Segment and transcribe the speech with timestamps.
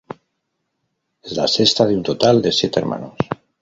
[1.21, 3.13] Es la sexta de un total de siete hermanos.